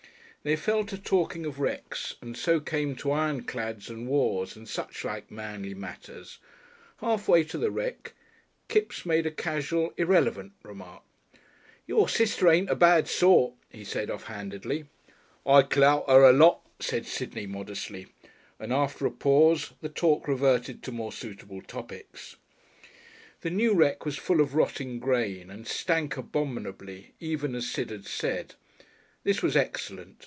They 0.43 0.55
fell 0.55 0.83
to 0.85 0.97
talking 0.97 1.45
of 1.45 1.59
wrecks, 1.59 2.15
and 2.19 2.35
so 2.35 2.59
came 2.59 2.95
to 2.95 3.11
ironclads 3.11 3.91
and 3.91 4.07
wars 4.07 4.55
and 4.55 4.67
suchlike 4.67 5.29
manly 5.29 5.75
matters. 5.75 6.39
Half 6.97 7.27
way 7.27 7.43
to 7.43 7.59
the 7.59 7.69
wreck 7.69 8.13
Kipps 8.67 9.05
made 9.05 9.27
a 9.27 9.29
casual 9.29 9.93
irrelevant 9.97 10.53
remark. 10.63 11.03
"Your 11.85 12.09
sister 12.09 12.47
ain't 12.49 12.71
a 12.71 12.75
bad 12.75 13.07
sort," 13.07 13.53
he 13.69 13.83
said 13.83 14.09
off 14.09 14.23
handedly. 14.23 14.85
"I 15.45 15.61
clout 15.61 16.05
her 16.09 16.23
a 16.23 16.33
lot," 16.33 16.61
said 16.79 17.05
Sidney 17.05 17.45
modestly, 17.45 18.07
and 18.57 18.73
after 18.73 19.05
a 19.05 19.11
pause 19.11 19.73
the 19.81 19.89
talk 19.89 20.27
reverted 20.27 20.81
to 20.81 20.91
more 20.91 21.11
suitable 21.11 21.61
topics. 21.61 22.35
The 23.41 23.51
new 23.51 23.75
wreck 23.75 24.05
was 24.05 24.17
full 24.17 24.41
of 24.41 24.55
rotting 24.55 24.97
grain, 24.99 25.51
and 25.51 25.67
smelt 25.67 26.17
abominably, 26.17 27.11
even 27.19 27.53
as 27.53 27.69
Sid 27.69 27.91
had 27.91 28.05
said. 28.07 28.55
This 29.23 29.43
was 29.43 29.55
excellent. 29.55 30.17